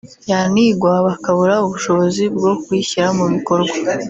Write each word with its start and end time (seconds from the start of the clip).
yanigwa 0.31 0.91
bakabura 1.07 1.55
ubushobozi 1.65 2.23
bwo 2.35 2.51
kuyishyira 2.63 3.07
mu 3.17 3.25
bikorwa 3.33 3.75